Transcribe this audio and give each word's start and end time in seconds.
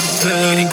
the 0.00 0.28
bell. 0.28 0.65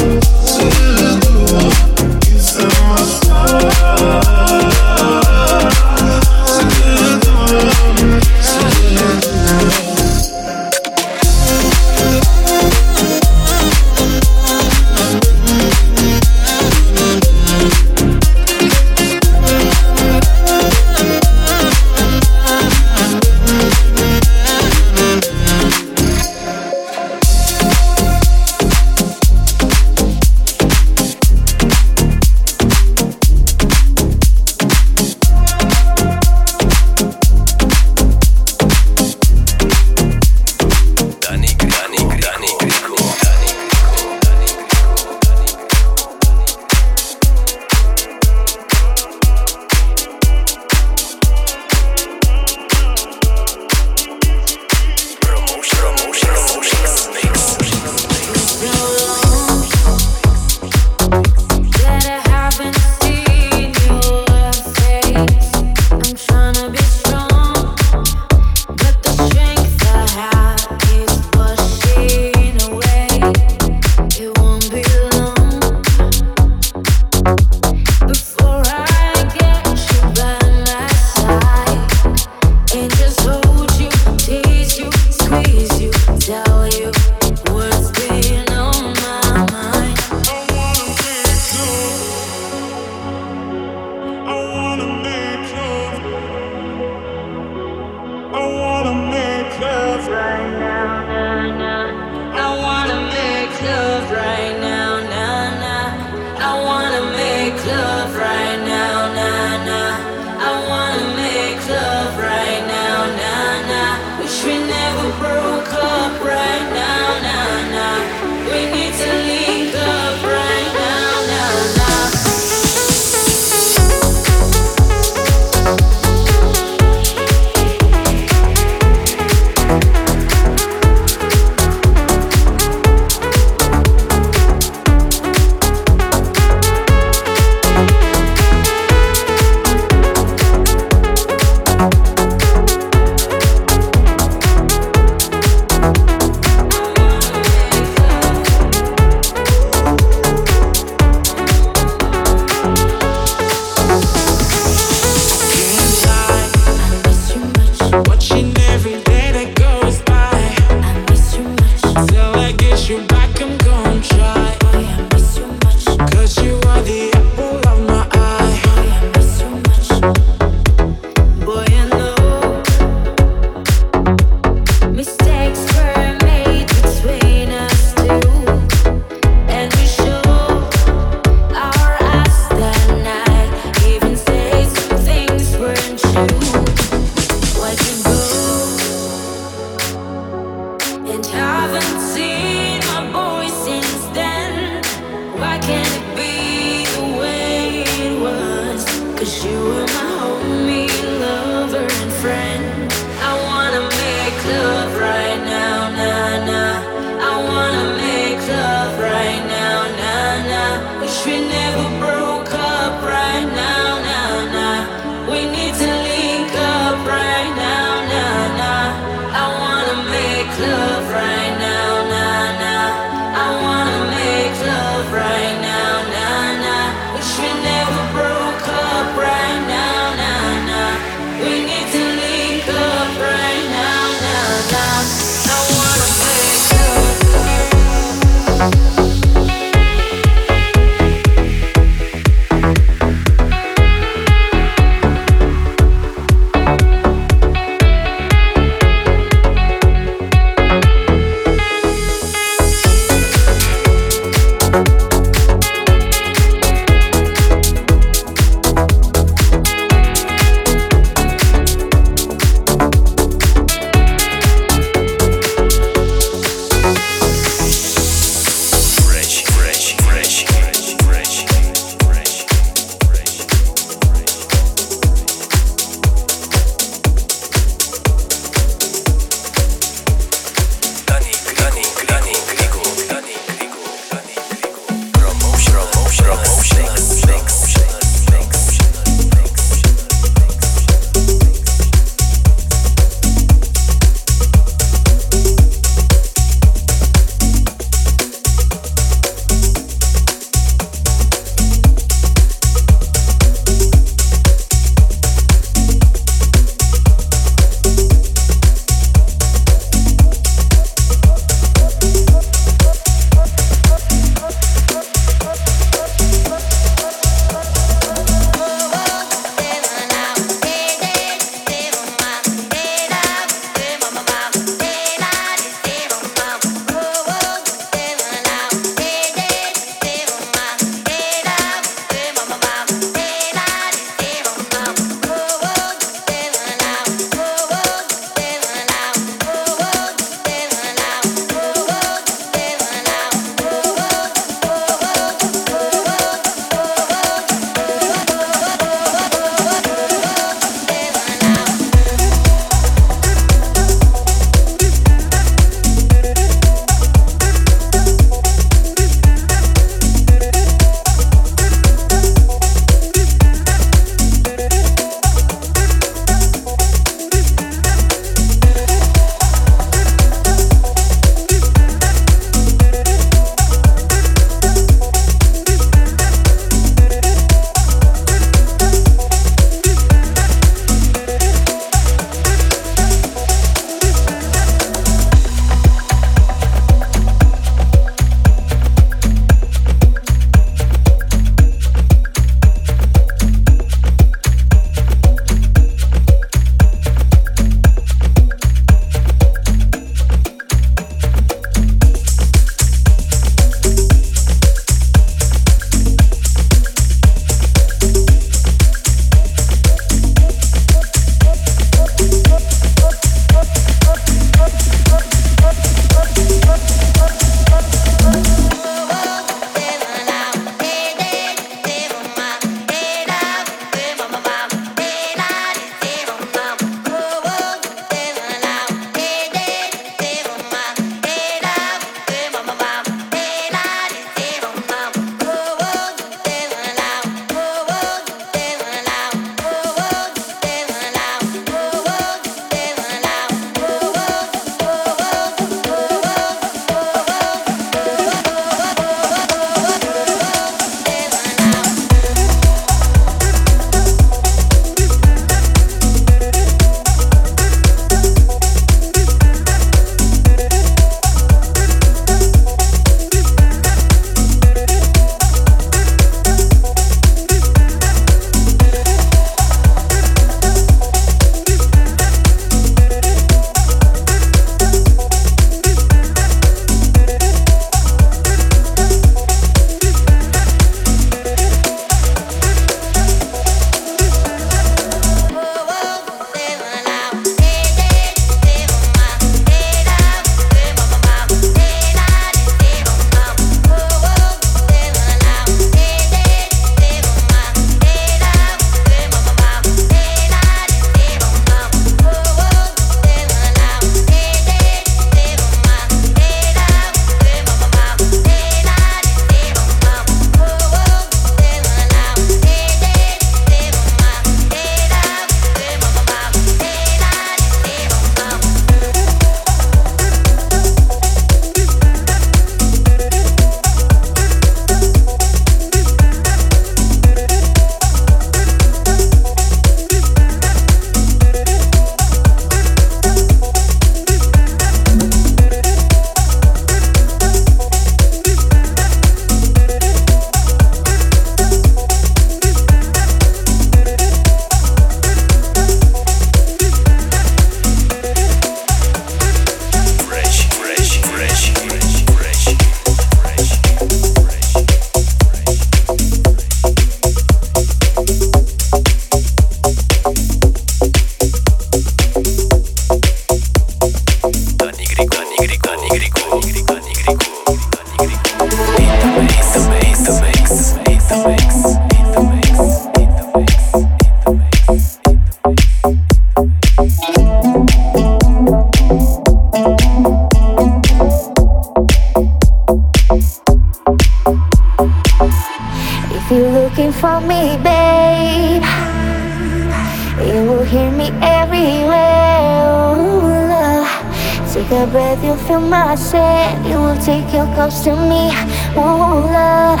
Ooh, 598.96 599.46
love. 599.56 600.00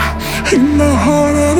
In 0.52 0.78
the 0.78 0.94
heart 1.04 1.36
of 1.36 1.57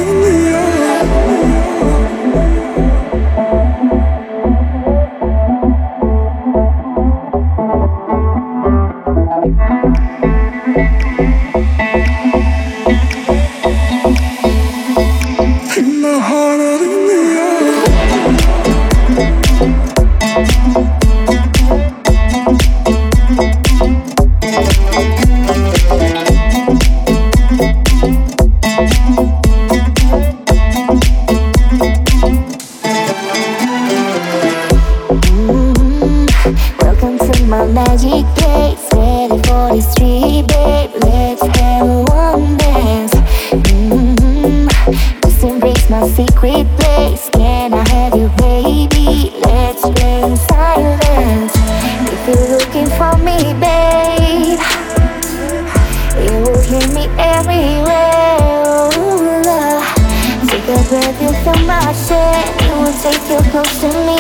feel 63.29 63.43
close 63.51 63.81
to 63.81 63.89
me. 63.89 64.17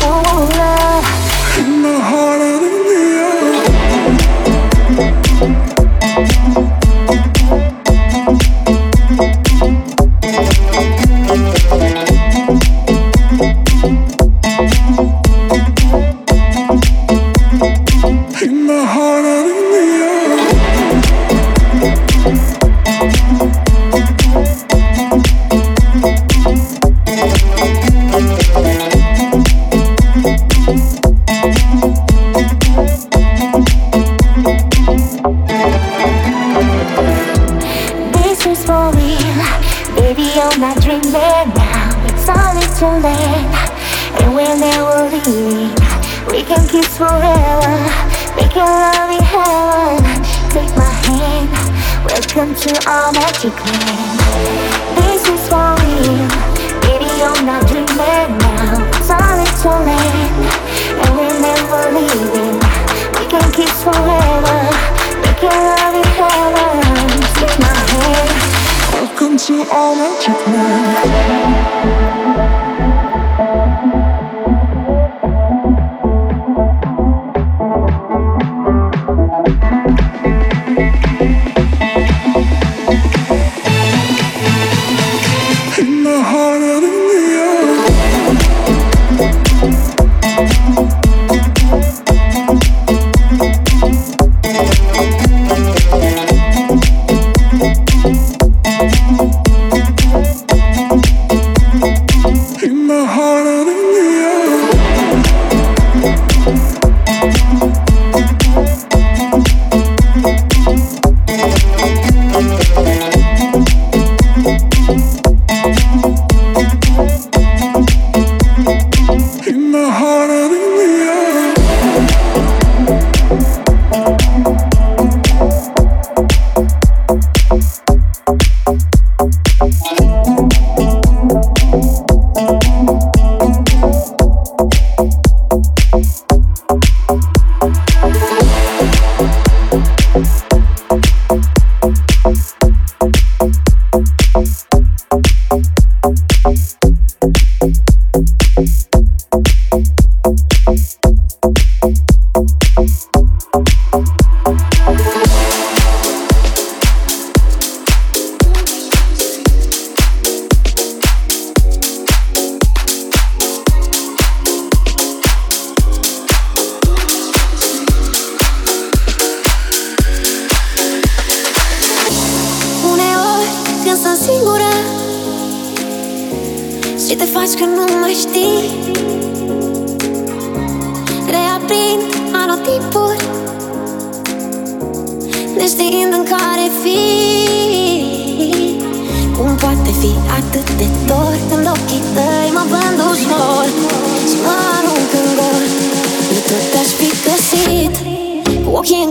Oh, 0.00 0.22
oh, 0.24 0.32
oh, 0.32 0.48
love. 0.56 1.66
In 1.66 1.82
my 1.82 1.98
heart. 1.98 2.25
We 45.26 46.44
can 46.44 46.62
kiss 46.68 46.96
forever, 46.96 47.82
make 48.36 48.54
your 48.54 48.62
love 48.62 49.10
in 49.10 49.18
heaven. 49.26 50.22
Take 50.54 50.70
my 50.76 50.86
hand, 51.02 51.50
welcome 52.06 52.54
to 52.54 52.70
our 52.88 53.10
magic 53.10 53.50
land. 53.66 54.20
This 54.94 55.26
is 55.26 55.48
for 55.50 55.74
real, 55.82 56.30
baby, 56.86 57.10
you're 57.18 57.42
not 57.42 57.66
dreaming 57.66 58.38
now. 58.38 58.86
Solid 59.02 59.50
to 59.62 59.70
land, 59.82 60.46
and 60.94 61.10
we're 61.18 61.40
never 61.42 61.90
leaving. 61.90 62.62
We 63.18 63.26
can 63.26 63.50
kiss 63.50 63.82
forever, 63.82 64.58
make 65.26 65.42
your 65.42 65.50
love 65.50 65.94
in 65.98 66.06
heaven. 66.22 67.02
Take 67.34 67.58
my 67.58 67.74
hand, 67.90 68.30
welcome 68.94 69.36
to 69.36 69.66
our 69.74 69.90
magic 69.96 70.38
land. 70.46 71.66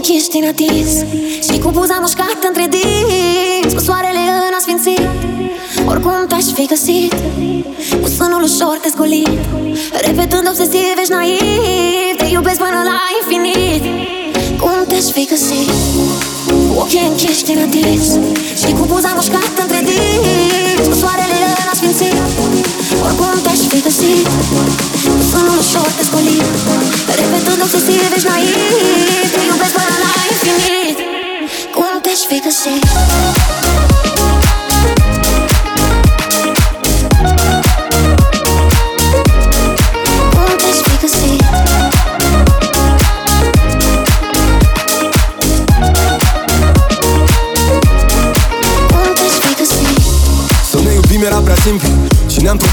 ochii 0.06 0.22
ești 0.22 0.38
inatins. 0.38 0.92
Și 1.48 1.56
cu 1.64 1.70
buza 1.78 1.98
mușcată 2.04 2.46
între 2.52 2.66
dinți 2.76 3.76
Cu 3.76 3.82
soarele 3.88 4.24
în 4.48 4.54
asfințit. 4.60 5.08
Oricum 5.92 6.20
te-aș 6.30 6.48
fi 6.58 6.66
găsit 6.74 7.14
Cu 8.02 8.08
sânul 8.18 8.42
ușor 8.50 8.76
te 8.84 8.90
zgolit 8.94 9.42
Repetând 10.08 10.46
obsesiv 10.52 10.96
ești 11.02 11.14
naiv 11.16 12.14
Te 12.20 12.26
iubesc 12.36 12.60
până 12.66 12.80
la 12.90 12.98
infinit. 13.20 13.84
Cum 14.62 14.80
te-aș 14.90 15.08
fi 15.16 15.24
găsit? 15.34 15.70
Cu 16.48 16.56
ochii 16.82 17.08
închiși 17.10 17.44
inatins 17.54 18.06
Și 18.62 18.70
cu 18.78 18.84
buza 18.92 19.12
mușcată 19.18 19.60
între 19.66 19.80
dinți 19.88 20.88
Cu 20.90 20.96
soarele 21.02 21.40
în 21.62 21.68
asfințit. 21.74 22.18
Oricum 23.06 23.36
te-aș 23.46 23.62
fi 23.72 23.80
găsit 23.88 24.26
Cu 25.18 25.24
sânul 25.32 25.58
ușor 25.64 25.90
te 25.98 26.04
zgolit 26.08 26.48
Repetând 27.20 27.60
obsesiv 27.66 28.00
ești 28.16 28.28
naiv 28.32 29.45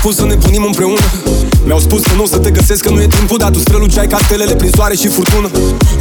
Și 0.03 0.09
ne-am 0.09 0.15
propus 0.15 0.17
să 0.17 0.27
ne 0.33 0.37
punim 0.45 0.65
împreună. 0.71 1.07
Mi-au 1.67 1.81
spus 1.87 2.01
că 2.09 2.15
nu 2.19 2.25
o 2.27 2.29
să 2.35 2.39
te 2.45 2.51
găsesc, 2.59 2.81
că 2.87 2.91
nu 2.95 3.01
e 3.07 3.09
timpul 3.19 3.39
Dar 3.43 3.51
tu 3.55 3.61
străluceai 3.67 4.09
ca 4.13 4.19
stelele 4.27 4.55
prin 4.61 4.73
soare 4.77 4.95
și 5.03 5.09
furtună. 5.17 5.49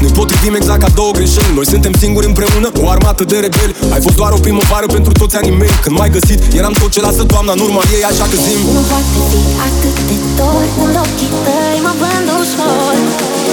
Ne 0.03 0.09
potrivim 0.17 0.53
exact 0.59 0.81
ca 0.83 0.89
două 0.99 1.11
greșeli 1.17 1.51
Noi 1.57 1.67
suntem 1.73 1.93
singuri 2.01 2.27
împreună, 2.31 2.67
o 2.83 2.85
armată 2.95 3.23
de 3.31 3.37
rebeli. 3.45 3.73
Ai 3.93 4.01
fost 4.05 4.17
doar 4.21 4.31
o 4.37 4.39
primăvară 4.45 4.85
pentru 4.97 5.11
toți 5.21 5.35
anii 5.39 5.55
mei 5.61 5.73
Când 5.83 5.93
m-ai 5.97 6.11
găsit, 6.17 6.39
eram 6.59 6.73
tot 6.81 6.89
ce 6.95 7.01
lasă 7.07 7.23
toamna 7.31 7.51
în 7.57 7.61
urma 7.67 7.81
ei 7.95 8.03
Așa 8.11 8.25
că 8.31 8.37
zim. 8.45 8.61
Nu 8.77 8.83
poate 8.91 9.19
fi 9.31 9.41
atât 9.67 9.97
de 10.09 10.17
dor 10.37 10.63
Când 10.75 10.95
ochii 11.03 11.31
tăi 11.45 11.79
mă 11.85 11.93
vând 12.01 12.27
ușor. 12.41 12.95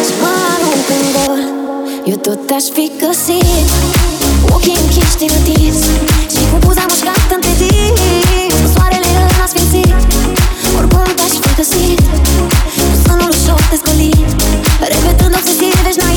Și 0.06 0.14
mă 0.22 0.32
arunc 0.52 0.88
în 0.96 1.04
gol 1.14 1.40
Eu 2.10 2.18
tot 2.26 2.48
aș 2.58 2.66
fi 2.76 2.84
găsit. 3.02 3.68
Ochii 4.54 4.78
închiși 4.82 5.16
te 5.20 5.26
gătiți 5.32 5.84
Și 6.32 6.42
cu 6.50 6.56
buza 6.64 6.84
mușcată 6.90 7.47
găsit 11.58 12.00
Cu 12.90 12.94
sânul 13.04 13.28
ușor 13.28 13.60
te 13.70 13.76
zgolit 13.76 14.28
Repetând 14.80 15.34
obsesiv, 15.34 15.72
ești 15.88 16.00
naiv 16.00 16.07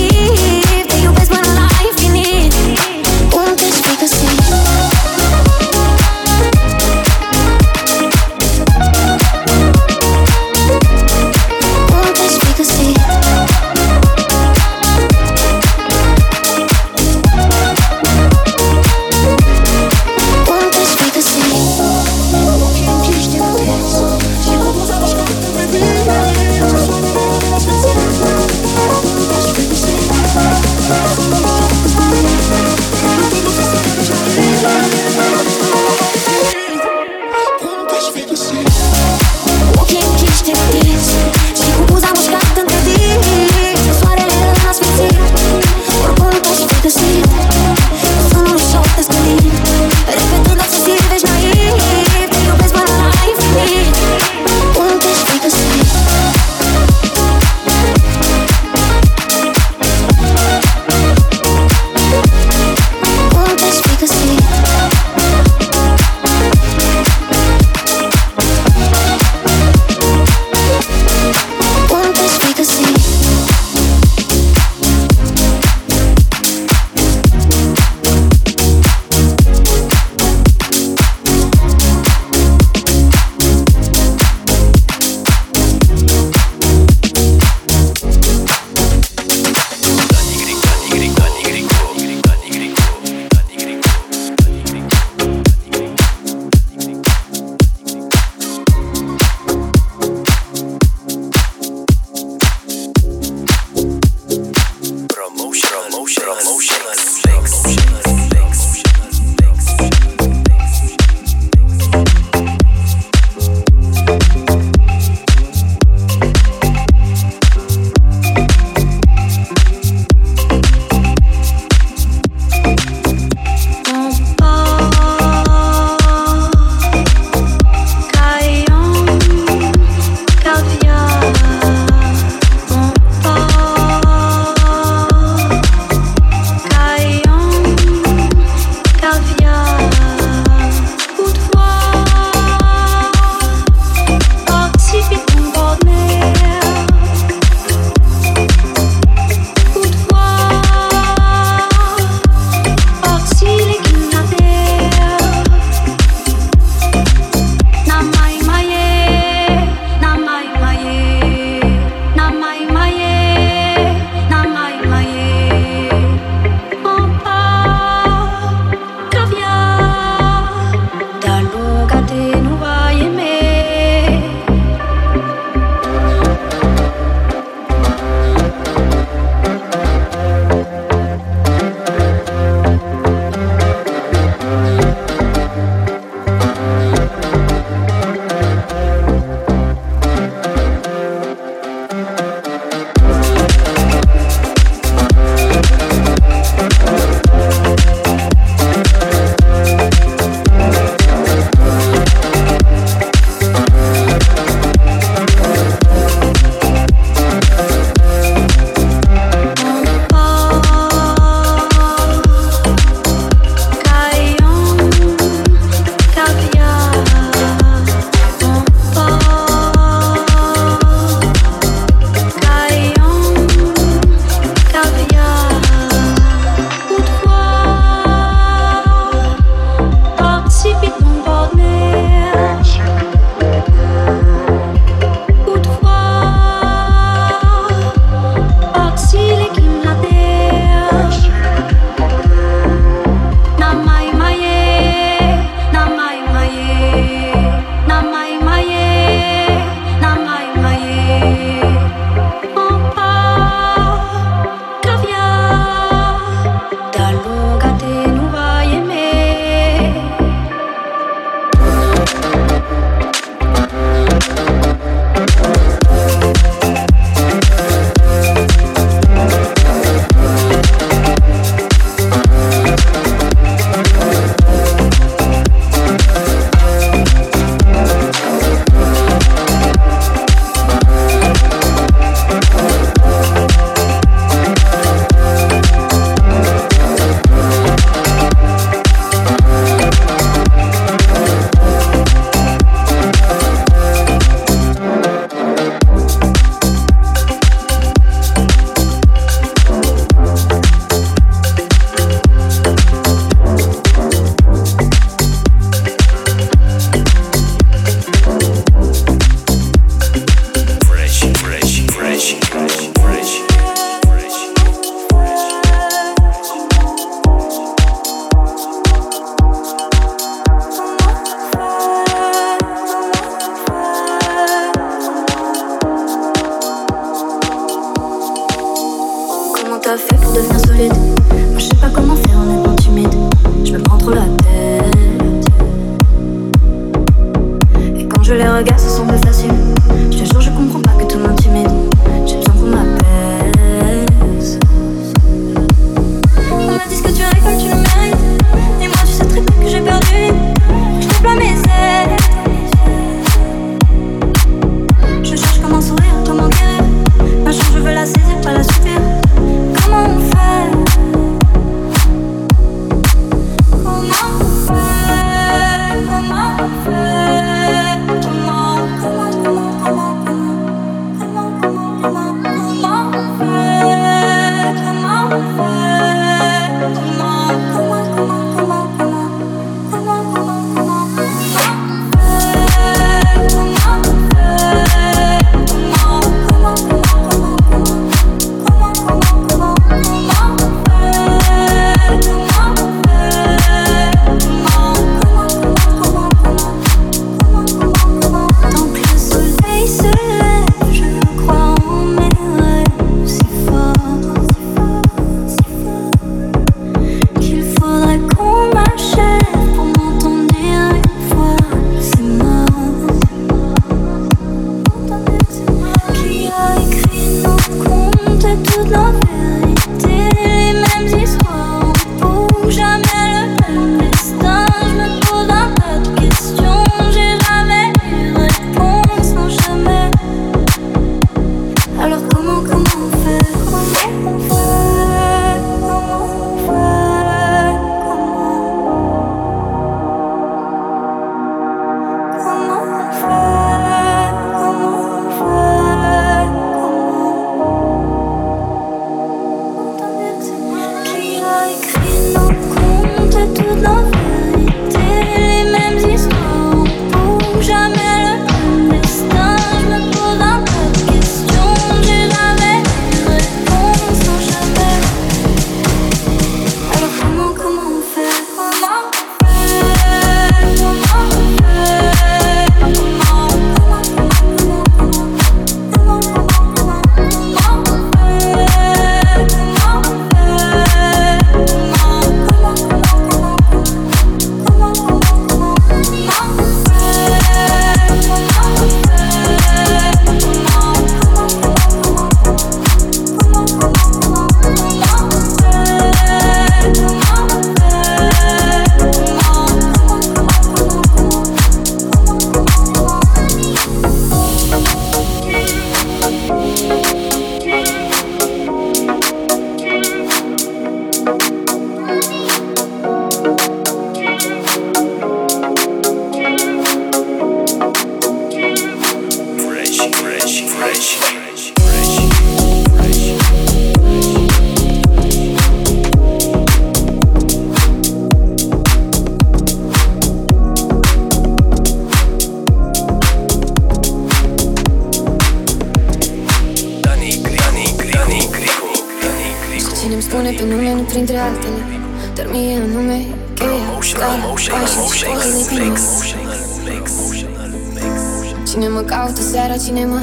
Cine 548.70 548.88
mă 548.88 549.02
caută 549.02 549.42
seara, 549.42 549.78
cine 549.78 550.06
mă 550.06 550.22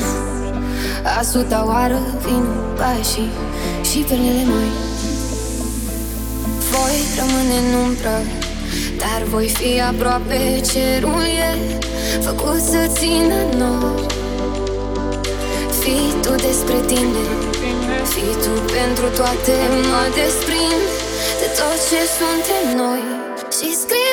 A 1.19 1.23
suta 1.23 1.65
oară 1.67 1.99
vin 2.25 2.45
pașii 2.77 3.31
Și 3.91 3.99
perlele 3.99 4.45
noi. 4.45 4.71
Voi 6.71 6.97
rămâne 7.19 7.57
în 7.67 7.75
umbră 7.85 8.17
Dar 9.03 9.23
voi 9.31 9.49
fi 9.49 9.81
aproape 9.81 10.61
Cerul 10.73 11.25
e 11.49 11.51
făcut 12.21 12.61
să 12.73 12.81
țină 12.99 13.39
nori. 13.61 14.07
Fii 15.81 16.11
tu 16.23 16.33
despre 16.47 16.79
tine 16.87 17.25
Fii 18.13 18.35
tu 18.43 18.53
pentru 18.77 19.07
toate 19.19 19.55
Mă 19.91 20.03
desprind 20.19 20.85
de 21.41 21.49
tot 21.59 21.79
ce 21.89 22.01
suntem 22.19 22.65
noi. 22.83 23.03
Și 23.57 23.69
scrie 23.83 24.08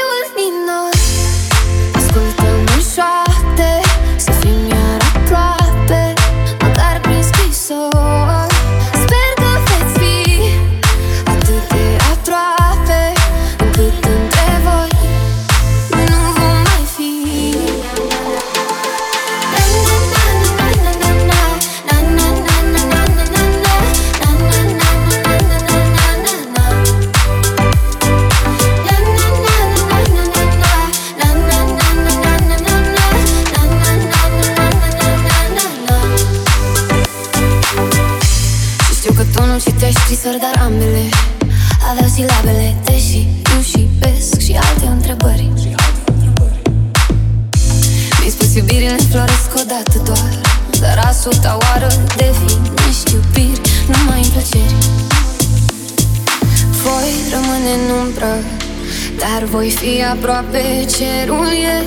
voi 59.55 59.69
fi 59.69 60.03
aproape 60.03 60.85
cerul 60.97 61.47
e 61.47 61.77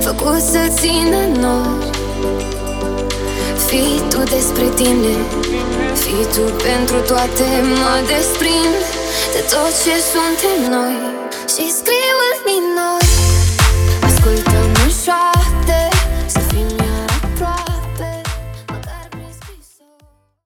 Făcut 0.00 0.40
să 0.40 0.62
țină 0.80 1.20
nori. 1.40 1.90
Fii 3.66 4.02
tu 4.08 4.18
despre 4.18 4.66
tine 4.74 5.14
Fii 5.94 6.26
tu 6.34 6.44
pentru 6.68 6.98
toate 7.06 7.46
Mă 7.62 7.94
desprind 8.06 8.76
de 9.32 9.40
tot 9.50 9.72
ce 9.82 9.94
suntem 10.12 10.58
noi 10.70 11.05